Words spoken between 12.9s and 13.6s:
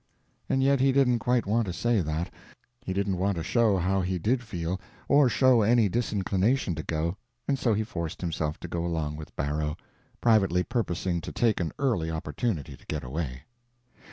away.